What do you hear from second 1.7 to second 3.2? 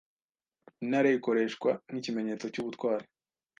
nkikimenyetso cyubutwari.